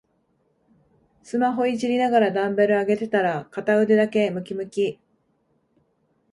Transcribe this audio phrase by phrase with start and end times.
[1.21, 4.99] スマホいじりながらダンベル上げてたら片腕だけムキムキ